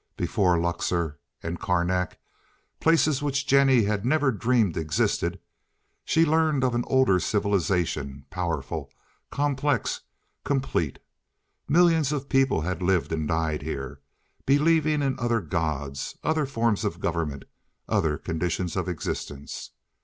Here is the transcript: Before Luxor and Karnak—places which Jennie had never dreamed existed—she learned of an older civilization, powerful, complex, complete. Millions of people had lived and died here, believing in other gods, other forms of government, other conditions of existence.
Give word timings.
Before 0.17 0.59
Luxor 0.59 1.19
and 1.43 1.59
Karnak—places 1.59 3.21
which 3.21 3.45
Jennie 3.45 3.83
had 3.83 4.03
never 4.03 4.31
dreamed 4.31 4.75
existed—she 4.75 6.25
learned 6.25 6.63
of 6.63 6.73
an 6.73 6.83
older 6.87 7.19
civilization, 7.19 8.25
powerful, 8.31 8.89
complex, 9.29 10.01
complete. 10.43 10.97
Millions 11.69 12.11
of 12.11 12.29
people 12.29 12.61
had 12.61 12.81
lived 12.81 13.11
and 13.11 13.27
died 13.27 13.61
here, 13.61 14.01
believing 14.47 15.03
in 15.03 15.19
other 15.19 15.39
gods, 15.39 16.17
other 16.23 16.47
forms 16.47 16.83
of 16.83 16.99
government, 16.99 17.45
other 17.87 18.17
conditions 18.17 18.75
of 18.75 18.89
existence. 18.89 19.69